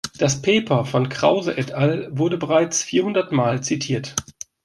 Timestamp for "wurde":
2.11-2.35